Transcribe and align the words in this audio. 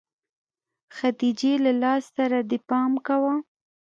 خديجې 0.95 1.53
له 1.65 1.71
لاس 1.81 2.03
سره 2.17 2.37
دې 2.49 2.57
لږ 2.59 2.63
پام 2.69 2.91
کوه. 3.07 3.33